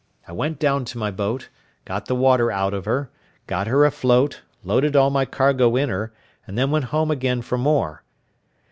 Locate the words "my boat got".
0.97-2.07